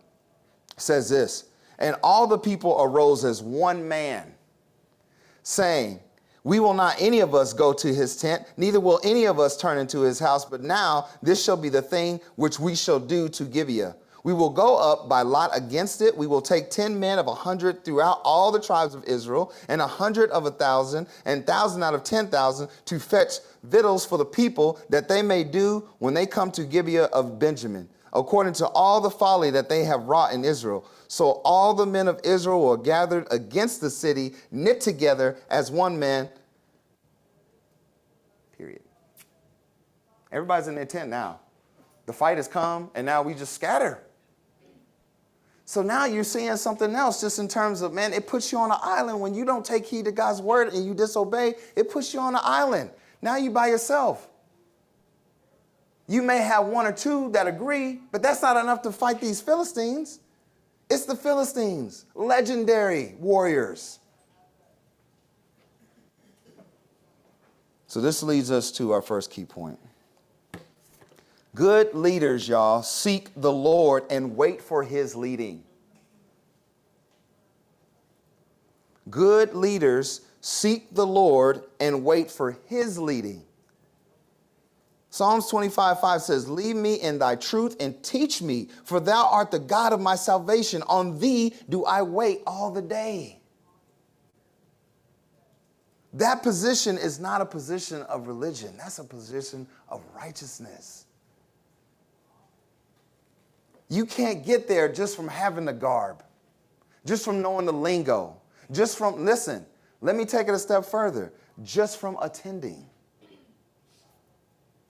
[0.76, 1.46] says this
[1.78, 4.34] And all the people arose as one man,
[5.42, 6.00] saying,
[6.44, 9.56] we will not any of us go to his tent, neither will any of us
[9.56, 13.28] turn into his house, but now this shall be the thing which we shall do
[13.28, 13.96] to Gibeah.
[14.22, 16.14] We will go up by lot against it.
[16.16, 19.80] We will take ten men of a hundred throughout all the tribes of Israel, and
[19.80, 24.18] a hundred of a thousand, and thousand out of ten thousand to fetch victuals for
[24.18, 28.66] the people, that they may do when they come to Gibeah of Benjamin, according to
[28.68, 30.84] all the folly that they have wrought in Israel.
[31.10, 35.98] So all the men of Israel were gathered against the city, knit together as one
[35.98, 36.28] man.
[38.56, 38.80] Period.
[40.30, 41.40] Everybody's in their tent now.
[42.06, 44.00] The fight has come, and now we just scatter.
[45.64, 48.70] So now you're seeing something else just in terms of, man, it puts you on
[48.70, 52.14] an island when you don't take heed to God's word and you disobey, it puts
[52.14, 52.88] you on an island.
[53.20, 54.28] Now you by yourself.
[56.06, 59.40] You may have one or two that agree, but that's not enough to fight these
[59.40, 60.20] Philistines.
[60.90, 64.00] It's the Philistines, legendary warriors.
[67.86, 69.78] So this leads us to our first key point.
[71.54, 75.62] Good leaders, y'all, seek the Lord and wait for his leading.
[79.08, 83.42] Good leaders seek the Lord and wait for his leading.
[85.10, 89.50] Psalms 25, 5 says, Lead me in thy truth and teach me, for thou art
[89.50, 90.82] the God of my salvation.
[90.86, 93.40] On thee do I wait all the day.
[96.12, 101.06] That position is not a position of religion, that's a position of righteousness.
[103.88, 106.22] You can't get there just from having the garb,
[107.04, 109.66] just from knowing the lingo, just from, listen,
[110.00, 111.32] let me take it a step further,
[111.64, 112.86] just from attending.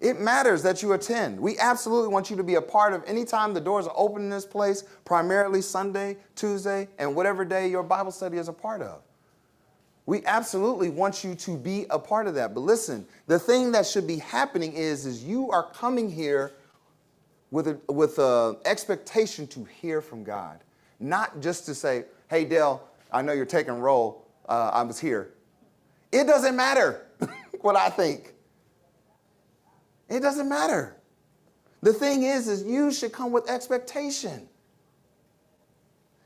[0.01, 1.39] It matters that you attend.
[1.39, 4.23] We absolutely want you to be a part of any time the doors are open
[4.23, 8.81] in this place, primarily Sunday, Tuesday, and whatever day your Bible study is a part
[8.81, 9.03] of.
[10.07, 12.55] We absolutely want you to be a part of that.
[12.55, 16.53] But listen, the thing that should be happening is, is you are coming here
[17.51, 20.65] with a, with a expectation to hear from God,
[20.99, 24.27] not just to say, "Hey, Dale, I know you're taking roll.
[24.49, 25.35] Uh, I was here."
[26.11, 27.07] It doesn't matter
[27.61, 28.35] what I think.
[30.11, 30.97] It doesn't matter.
[31.83, 34.49] The thing is, is you should come with expectation.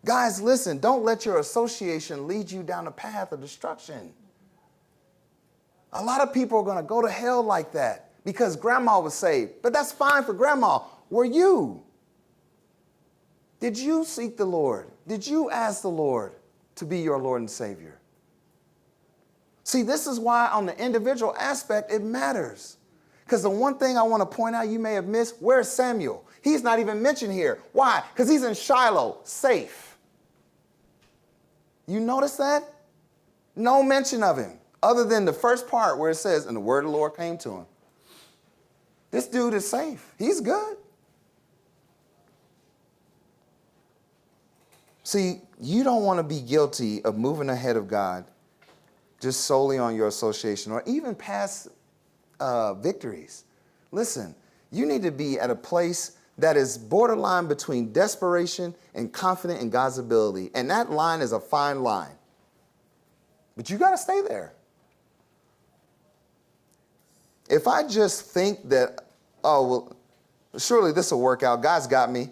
[0.04, 4.12] Guys, listen, don't let your association lead you down a path of destruction.
[5.92, 9.14] A lot of people are going to go to hell like that because grandma was
[9.14, 9.52] saved.
[9.62, 11.82] But that's fine for grandma were you?
[13.60, 14.90] Did you seek the Lord?
[15.06, 16.32] Did you ask the Lord
[16.74, 18.00] to be your Lord and Savior?
[19.62, 22.76] See, this is why on the individual aspect it matters.
[23.24, 26.26] Because the one thing I want to point out you may have missed where's Samuel?
[26.42, 27.60] He's not even mentioned here.
[27.72, 28.02] Why?
[28.12, 29.96] Because he's in Shiloh, safe.
[31.86, 32.62] You notice that?
[33.56, 36.84] No mention of him, other than the first part where it says, and the word
[36.84, 37.66] of the Lord came to him.
[39.10, 40.12] This dude is safe.
[40.18, 40.76] He's good.
[45.04, 48.24] See, you don't want to be guilty of moving ahead of God
[49.20, 51.68] just solely on your association or even past
[52.40, 53.44] uh, victories.
[53.92, 54.34] Listen,
[54.70, 59.70] you need to be at a place that is borderline between desperation and confident in
[59.70, 60.50] God's ability.
[60.54, 62.16] And that line is a fine line.
[63.56, 64.52] But you got to stay there.
[67.48, 69.04] If I just think that,
[69.44, 69.96] oh, well,
[70.58, 71.62] surely this will work out.
[71.62, 72.30] God's got me.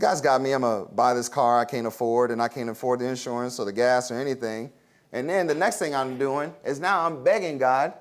[0.00, 0.52] God's got me.
[0.52, 3.60] I'm going to buy this car I can't afford, and I can't afford the insurance
[3.60, 4.72] or the gas or anything.
[5.12, 7.94] And then the next thing I'm doing is now I'm begging God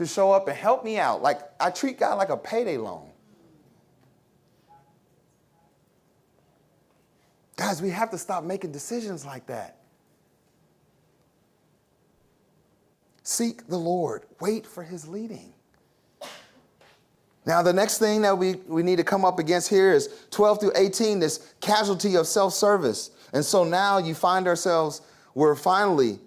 [0.00, 1.20] to show up and help me out.
[1.20, 3.10] Like I treat God like a payday loan.
[7.54, 9.76] Guys, we have to stop making decisions like that.
[13.24, 15.52] Seek the Lord, wait for his leading.
[17.44, 20.60] Now, the next thing that we, we need to come up against here is 12
[20.60, 23.10] through 18, this casualty of self service.
[23.34, 25.02] And so now you find ourselves,
[25.34, 26.20] we're finally,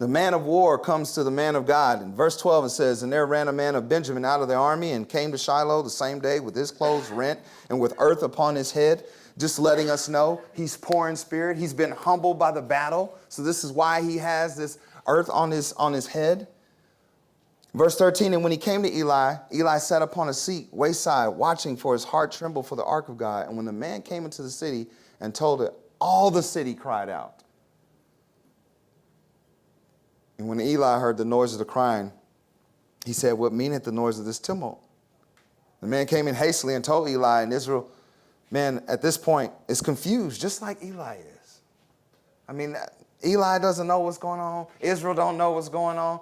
[0.00, 2.00] the man of war comes to the man of God.
[2.00, 4.54] In verse 12, it says, And there ran a man of Benjamin out of the
[4.54, 8.22] army and came to Shiloh the same day with his clothes rent and with earth
[8.22, 9.04] upon his head,
[9.36, 11.58] just letting us know he's poor in spirit.
[11.58, 13.18] He's been humbled by the battle.
[13.28, 16.48] So this is why he has this earth on his, on his head.
[17.74, 21.76] Verse 13, and when he came to Eli, Eli sat upon a seat, wayside, watching,
[21.76, 23.48] for his heart trembled for the ark of God.
[23.48, 24.86] And when the man came into the city
[25.20, 27.39] and told it, all the city cried out.
[30.40, 32.10] And when Eli heard the noise of the crying,
[33.04, 34.82] he said, What meaneth the noise of this tumult?
[35.82, 37.90] The man came in hastily and told Eli, and Israel,
[38.50, 41.60] man, at this point, is confused, just like Eli is.
[42.48, 42.74] I mean,
[43.22, 44.66] Eli doesn't know what's going on.
[44.80, 46.20] Israel don't know what's going on.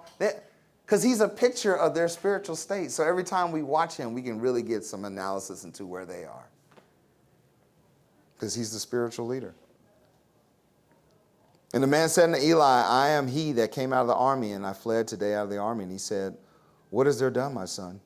[0.85, 2.91] Because he's a picture of their spiritual state.
[2.91, 6.25] So every time we watch him, we can really get some analysis into where they
[6.25, 6.49] are.
[8.35, 9.55] Because he's the spiritual leader.
[11.75, 14.53] And the man said to Eli, I am he that came out of the army,
[14.53, 15.85] and I fled today out of the army.
[15.85, 16.37] And he said,
[16.91, 18.01] What is there done, my son?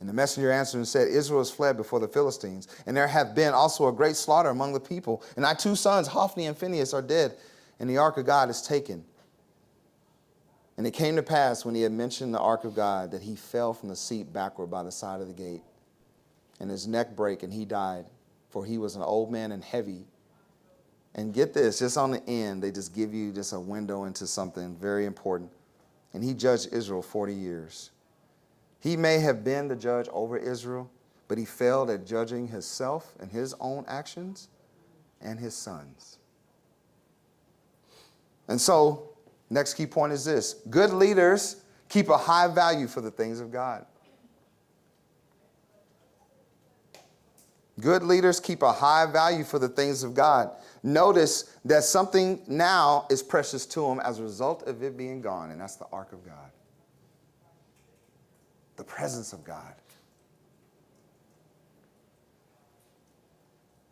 [0.00, 3.36] And the messenger answered and said, Israel has fled before the Philistines, and there hath
[3.36, 5.22] been also a great slaughter among the people.
[5.36, 7.36] And thy two sons, Hophni and Phinehas, are dead,
[7.78, 9.04] and the ark of God is taken.
[10.76, 13.36] And it came to pass when he had mentioned the ark of God that he
[13.36, 15.62] fell from the seat backward by the side of the gate,
[16.58, 18.06] and his neck brake, and he died,
[18.50, 20.06] for he was an old man and heavy.
[21.14, 24.26] And get this, just on the end, they just give you just a window into
[24.26, 25.50] something very important.
[26.14, 27.90] And he judged Israel 40 years.
[28.80, 30.90] He may have been the judge over Israel,
[31.28, 34.48] but he failed at judging himself and his own actions
[35.20, 36.18] and his sons.
[38.48, 39.12] And so
[39.52, 41.56] Next key point is this good leaders
[41.90, 43.84] keep a high value for the things of God.
[47.78, 50.52] Good leaders keep a high value for the things of God.
[50.82, 55.50] Notice that something now is precious to him as a result of it being gone,
[55.50, 56.50] and that's the ark of God.
[58.76, 59.74] The presence of God.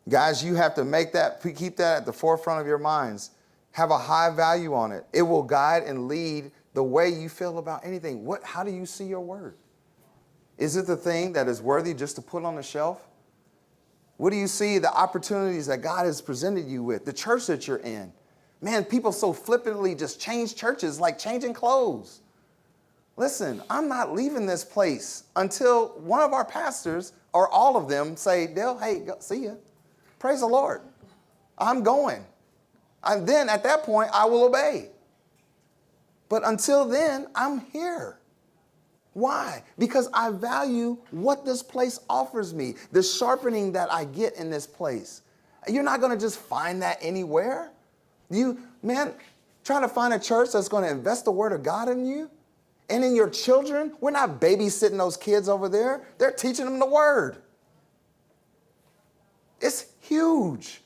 [0.09, 3.31] Guys, you have to make that, keep that at the forefront of your minds
[3.71, 5.05] have a high value on it.
[5.13, 8.25] It will guide and lead the way you feel about anything.
[8.25, 9.55] What, how do you see your word?
[10.57, 13.07] Is it the thing that is worthy just to put on the shelf?
[14.21, 17.67] What do you see the opportunities that God has presented you with, the church that
[17.67, 18.13] you're in?
[18.61, 22.21] Man, people so flippantly just change churches like changing clothes.
[23.17, 28.15] Listen, I'm not leaving this place until one of our pastors or all of them
[28.15, 29.53] say, Dale, hey, go, see ya.
[30.19, 30.81] Praise the Lord.
[31.57, 32.23] I'm going.
[33.03, 34.89] And then at that point, I will obey.
[36.29, 38.19] But until then, I'm here.
[39.13, 39.63] Why?
[39.77, 44.65] Because I value what this place offers me, the sharpening that I get in this
[44.65, 45.21] place.
[45.67, 47.71] You're not going to just find that anywhere.
[48.29, 49.13] You, man,
[49.63, 52.29] trying to find a church that's going to invest the word of God in you
[52.89, 53.93] and in your children.
[53.99, 57.37] We're not babysitting those kids over there, they're teaching them the word.
[59.59, 60.81] It's huge.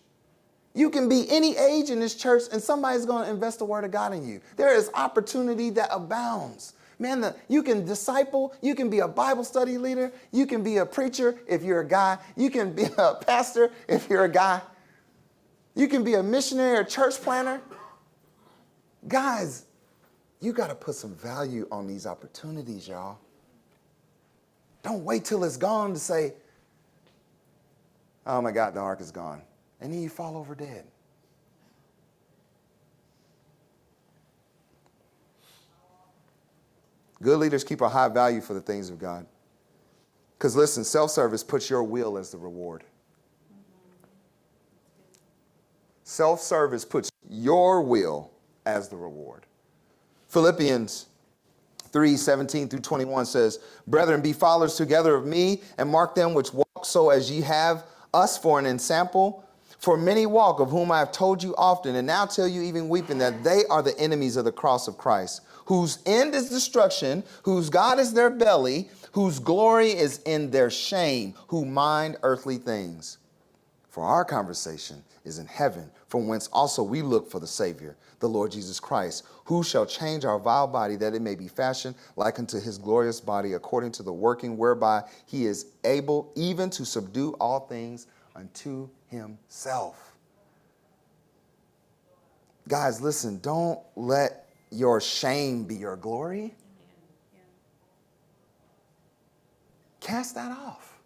[0.74, 3.86] You can be any age in this church, and somebody's going to invest the word
[3.86, 4.42] of God in you.
[4.58, 6.74] There is opportunity that abounds.
[6.97, 10.77] Man, the, you can disciple, you can be a Bible study leader, you can be
[10.77, 14.62] a preacher if you're a guy, you can be a pastor if you're a guy,
[15.75, 17.62] you can be a missionary or church planter.
[19.08, 19.65] Guys,
[20.39, 23.19] you got to put some value on these opportunities, y'all.
[24.84, 26.34] Don't wait till it's gone to say,
[28.25, 29.41] oh my God, the ark is gone
[29.81, 30.85] and then you fall over dead.
[37.26, 39.26] Good leaders keep a high value for the things of God.
[40.38, 42.84] Because listen, self service puts your will as the reward.
[46.04, 48.30] Self service puts your will
[48.67, 49.48] as the reward.
[50.28, 51.08] Philippians
[51.92, 53.58] 3 17 through 21 says,
[53.88, 57.86] Brethren, be followers together of me, and mark them which walk so as ye have
[58.13, 59.44] us for an ensample
[59.80, 62.90] For many walk, of whom I have told you often, and now tell you even
[62.90, 67.23] weeping, that they are the enemies of the cross of Christ, whose end is destruction,
[67.44, 73.17] whose God is their belly, whose glory is in their shame, who mind earthly things.
[73.90, 78.28] For our conversation is in heaven, from whence also we look for the Savior, the
[78.28, 82.38] Lord Jesus Christ, who shall change our vile body that it may be fashioned like
[82.38, 87.34] unto his glorious body, according to the working whereby he is able even to subdue
[87.40, 90.16] all things unto himself.
[92.68, 96.54] Guys, listen, don't let your shame be your glory.
[100.00, 101.00] Cast that off.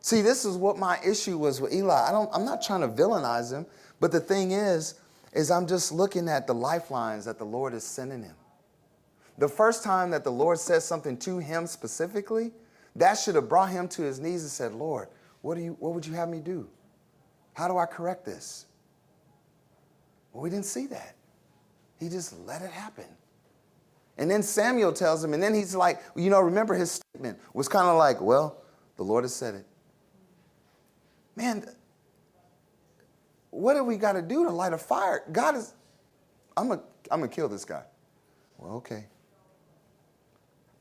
[0.00, 2.08] See, this is what my issue was with Eli.
[2.08, 3.66] I don't, I'm not trying to villainize him,
[3.98, 4.94] but the thing is,
[5.32, 8.36] is I'm just looking at the lifelines that the Lord is sending him.
[9.38, 12.52] The first time that the Lord said something to him specifically,
[12.94, 15.08] that should have brought him to his knees and said, Lord,
[15.42, 16.68] what, do you, what would you have me do?
[17.54, 18.66] How do I correct this?
[20.32, 21.14] Well, we didn't see that.
[21.98, 23.06] He just let it happen.
[24.18, 27.68] And then Samuel tells him, and then he's like, you know, remember his statement was
[27.68, 28.62] kind of like, well,
[28.96, 29.66] the Lord has said it
[31.36, 31.64] man,
[33.50, 35.22] what do we got to do to light a fire?
[35.30, 35.74] God is,
[36.56, 36.80] I'm going
[37.10, 37.84] I'm to kill this guy.
[38.58, 39.06] Well, okay.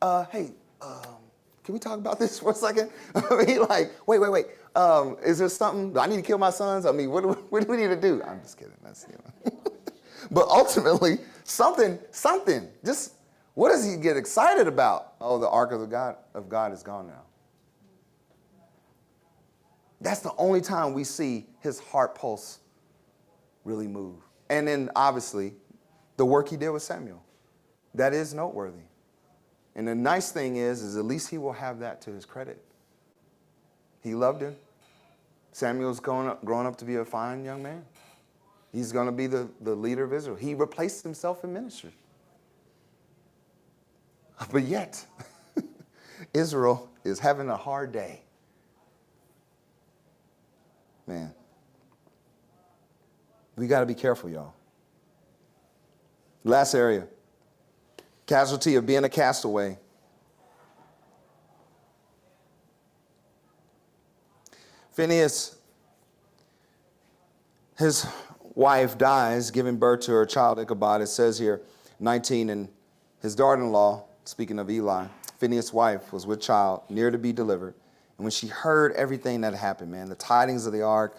[0.02, 0.52] Uh, hey,
[0.82, 1.18] um,
[1.66, 2.92] can we talk about this for a second?
[3.16, 4.46] I mean, like, wait, wait, wait.
[4.76, 5.94] Um, is there something?
[5.94, 6.86] Do I need to kill my sons?
[6.86, 8.22] I mean, what do we, what do we need to do?
[8.24, 8.74] I'm just kidding.
[8.84, 9.60] That's, you know.
[10.32, 12.70] but ultimately, something, something.
[12.86, 13.14] Just
[13.56, 15.14] what does he get excited about?
[15.20, 17.24] Oh, the ark of the God of God is gone now.
[20.02, 22.60] That's the only time we see his heart pulse
[23.64, 24.18] really move.
[24.50, 25.54] And then obviously,
[26.18, 27.24] the work he did with Samuel.
[27.96, 28.84] That is noteworthy.
[29.76, 32.64] And the nice thing is, is at least he will have that to his credit.
[34.02, 34.56] He loved him.
[35.52, 37.84] Samuel's growing up, growing up to be a fine young man.
[38.72, 40.36] He's going to be the, the leader of Israel.
[40.36, 41.94] He replaced himself in ministry.
[44.52, 45.06] But yet,
[46.34, 48.26] Israel is having a hard day
[51.08, 51.34] Man.
[53.56, 54.54] We got to be careful, y'all.
[56.44, 57.08] Last area
[58.26, 59.78] casualty of being a castaway.
[64.92, 65.58] Phinehas,
[67.78, 68.08] his
[68.54, 71.02] wife dies, giving birth to her child Ichabod.
[71.02, 71.62] It says here,
[72.00, 72.70] 19, and
[73.22, 75.08] his daughter in law, speaking of Eli,
[75.38, 77.74] Phinehas' wife, was with child, near to be delivered.
[78.18, 81.18] And when she heard everything that happened, man, the tidings of the ark,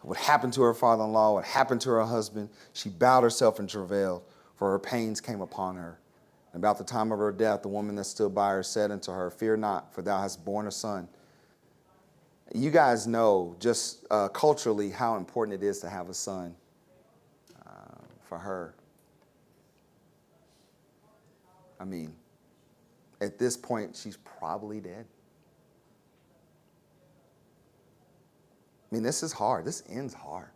[0.00, 3.60] what happened to her father in law, what happened to her husband, she bowed herself
[3.60, 4.22] and travailed,
[4.56, 5.98] for her pains came upon her.
[6.52, 9.10] And about the time of her death, the woman that stood by her said unto
[9.12, 11.08] her, Fear not, for thou hast borne a son.
[12.54, 16.54] You guys know just uh, culturally how important it is to have a son
[17.66, 17.70] uh,
[18.22, 18.74] for her.
[21.80, 22.14] I mean,
[23.22, 25.06] at this point, she's probably dead.
[28.90, 29.64] I mean, this is hard.
[29.64, 30.50] This ends hard.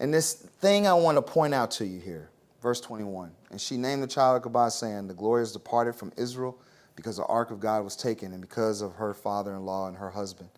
[0.00, 2.30] And this thing I want to point out to you here,
[2.60, 3.30] verse 21.
[3.54, 6.58] And she named the child Ichabod, saying, The glory is departed from Israel
[6.96, 9.96] because the ark of God was taken, and because of her father in law and
[9.96, 10.48] her husband.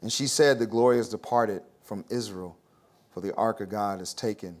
[0.00, 2.56] And she said, The glory is departed from Israel,
[3.10, 4.56] for the ark of God is taken.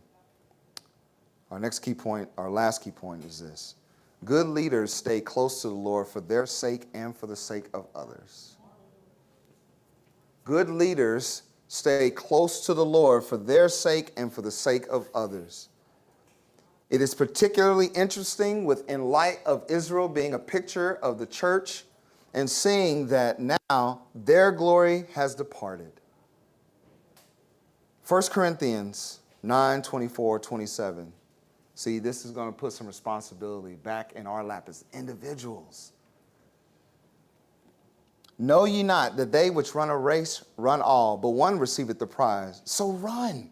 [1.50, 3.76] Our next key point, our last key point is this
[4.26, 7.86] good leaders stay close to the Lord for their sake and for the sake of
[7.94, 8.56] others.
[10.44, 15.08] Good leaders stay close to the Lord for their sake and for the sake of
[15.14, 15.70] others.
[16.90, 21.84] It is particularly interesting with in light of Israel being a picture of the church
[22.34, 25.92] and seeing that now their glory has departed.
[28.06, 31.12] 1 Corinthians 9 24, 27.
[31.74, 35.92] See, this is going to put some responsibility back in our lap as individuals.
[38.38, 42.06] Know ye not that they which run a race run all, but one receiveth the
[42.06, 42.62] prize?
[42.64, 43.50] So run,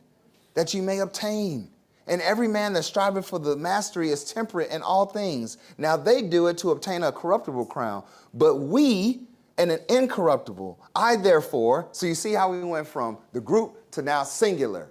[0.54, 1.70] that ye may obtain.
[2.06, 5.58] And every man that striveth for the mastery is temperate in all things.
[5.78, 8.02] Now they do it to obtain a corruptible crown,
[8.34, 9.20] but we
[9.58, 10.80] and an incorruptible.
[10.94, 14.90] I therefore, so you see how we went from the group to now singular.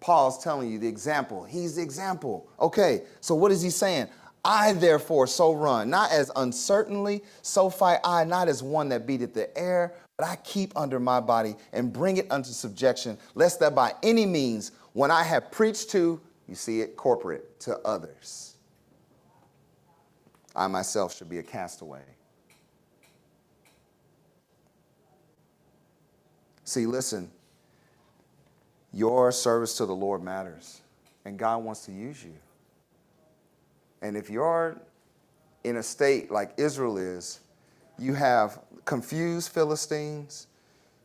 [0.00, 1.44] Paul's telling you the example.
[1.44, 2.48] He's the example.
[2.60, 4.08] Okay, so what is he saying?
[4.44, 9.32] I therefore so run, not as uncertainly, so fight I, not as one that beateth
[9.32, 13.74] the air, but I keep under my body and bring it unto subjection, lest that
[13.74, 18.54] by any means, when I have preached to, you see it, corporate, to others,
[20.56, 22.02] I myself should be a castaway.
[26.62, 27.30] See, listen,
[28.92, 30.80] your service to the Lord matters,
[31.24, 32.34] and God wants to use you.
[34.00, 34.80] And if you're
[35.64, 37.40] in a state like Israel is,
[37.98, 40.46] you have confused Philistines,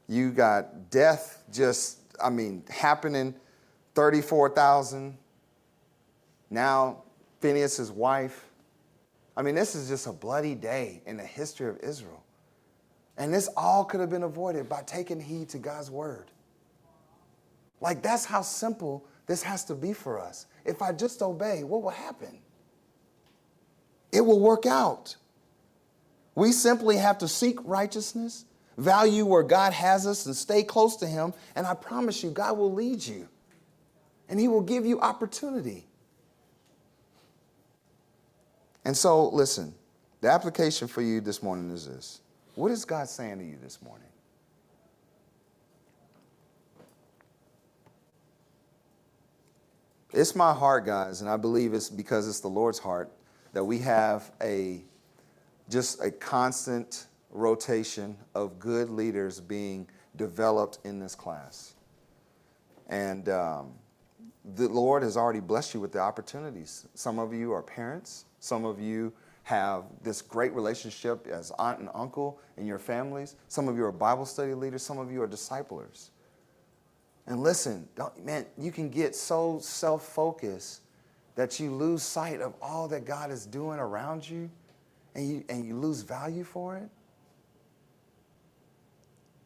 [0.08, 3.34] you got death just, I mean, happening,
[3.96, 5.18] 34,000.
[6.50, 7.04] Now,
[7.40, 8.46] Phinehas' wife.
[9.36, 12.24] I mean, this is just a bloody day in the history of Israel.
[13.18, 16.32] And this all could have been avoided by taking heed to God's word.
[17.82, 20.48] Like, that's how simple this has to be for us.
[20.66, 22.40] If I just obey, what will happen?
[24.12, 25.16] It will work out.
[26.36, 28.46] We simply have to seek righteousness,
[28.78, 31.34] value where God has us, and stay close to Him.
[31.56, 33.28] And I promise you, God will lead you
[34.30, 35.86] and He will give you opportunity.
[38.86, 39.74] And so, listen,
[40.22, 42.22] the application for you this morning is this
[42.56, 44.06] What is God saying to you this morning?
[50.12, 53.12] It's my heart, guys, and I believe it's because it's the Lord's heart
[53.54, 54.82] that we have a
[55.70, 61.76] just a constant rotation of good leaders being developed in this class.
[62.88, 63.74] And um,
[64.56, 66.88] the Lord has already blessed you with the opportunities.
[66.94, 71.90] Some of you are parents, some of you have this great relationship as aunt and
[71.96, 73.36] uncle in your families.
[73.48, 76.12] Some of you are Bible study leaders, some of you are disciplers.
[77.26, 77.88] And listen,
[78.24, 80.82] man, you can get so self focused
[81.36, 84.50] that you lose sight of all that God is doing around you
[85.16, 86.90] and you, and you lose value for it.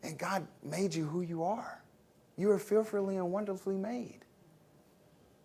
[0.02, 1.82] And God made you who you are.
[2.36, 4.23] You are fearfully and wonderfully made.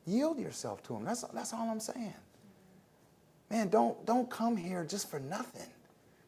[0.08, 1.04] Yield yourself to Him.
[1.04, 2.14] That's, that's all I'm saying.
[3.50, 5.68] Man, don't, don't come here just for nothing,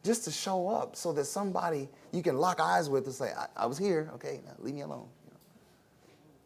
[0.03, 3.47] just to show up so that somebody you can lock eyes with and say, I,
[3.55, 5.07] I was here, okay, now leave me alone.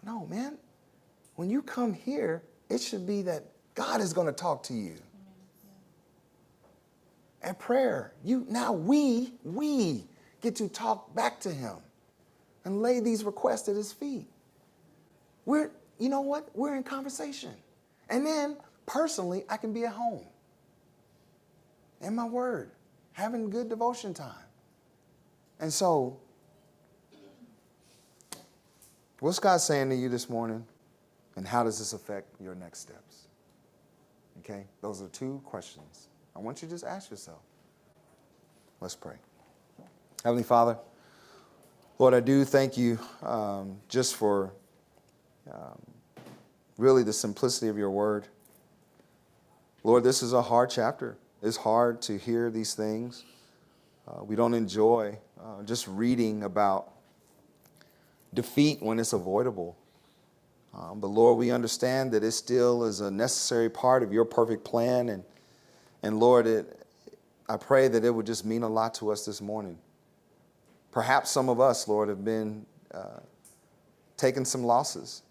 [0.06, 0.58] No, man.
[1.36, 4.96] When you come here, it should be that God is going to talk to you.
[7.42, 10.06] And prayer, you now we, we
[10.42, 11.76] get to talk back to him
[12.64, 14.28] and lay these requests at his feet.
[15.46, 16.50] We're, you know what?
[16.54, 17.52] We're in conversation.
[18.10, 20.26] And then personally, I can be at home
[22.02, 22.72] in my word,
[23.14, 24.36] having good devotion time.
[25.60, 26.18] And so,
[29.20, 30.66] what's God saying to you this morning?
[31.38, 33.28] And how does this affect your next steps?
[34.40, 36.08] Okay, those are two questions.
[36.36, 37.40] I want you to just ask yourself.
[38.80, 39.16] Let's pray.
[40.24, 40.78] Heavenly Father,
[41.98, 44.54] Lord, I do thank you um, just for
[45.52, 45.80] um,
[46.78, 48.28] really the simplicity of your word.
[49.84, 51.18] Lord, this is a hard chapter.
[51.42, 53.24] It's hard to hear these things.
[54.08, 56.92] Uh, we don't enjoy uh, just reading about
[58.34, 59.78] defeat when it's avoidable.
[60.74, 64.66] Um, but Lord, we understand that it still is a necessary part of your perfect
[64.66, 65.10] plan.
[65.10, 65.24] And,
[66.04, 66.86] and Lord, it,
[67.48, 69.78] I pray that it would just mean a lot to us this morning.
[70.92, 73.20] Perhaps some of us, Lord, have been uh,
[74.18, 75.22] taking some losses.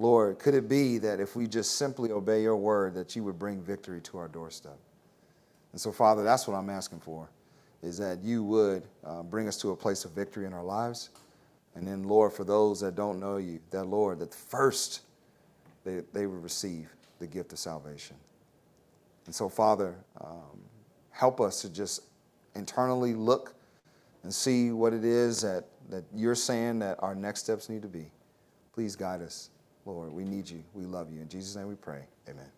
[0.00, 3.38] Lord, could it be that if we just simply obey your word, that you would
[3.38, 4.78] bring victory to our doorstep?
[5.72, 7.28] And so, Father, that's what I'm asking for,
[7.82, 11.10] is that you would uh, bring us to a place of victory in our lives.
[11.74, 15.02] And then, Lord, for those that don't know you, that, Lord, that first
[15.84, 16.88] they, they will receive
[17.18, 18.16] the gift of salvation.
[19.26, 20.60] And so, Father, um,
[21.10, 22.04] help us to just
[22.54, 23.54] internally look
[24.22, 27.88] and see what it is that, that you're saying that our next steps need to
[27.88, 28.10] be.
[28.72, 29.50] Please guide us,
[29.90, 30.12] Lord.
[30.12, 30.62] We need you.
[30.74, 31.20] We love you.
[31.20, 32.04] In Jesus' name we pray.
[32.28, 32.50] Amen.